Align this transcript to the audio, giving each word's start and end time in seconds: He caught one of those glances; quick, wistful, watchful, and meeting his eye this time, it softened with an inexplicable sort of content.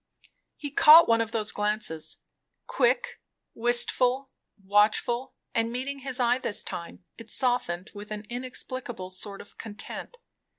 He 0.57 0.71
caught 0.71 1.07
one 1.07 1.21
of 1.21 1.29
those 1.31 1.51
glances; 1.51 2.23
quick, 2.65 3.21
wistful, 3.53 4.27
watchful, 4.65 5.35
and 5.53 5.71
meeting 5.71 5.99
his 5.99 6.19
eye 6.19 6.39
this 6.39 6.63
time, 6.63 7.05
it 7.19 7.29
softened 7.29 7.91
with 7.93 8.09
an 8.09 8.25
inexplicable 8.27 9.11
sort 9.11 9.41
of 9.41 9.59
content. 9.59 10.17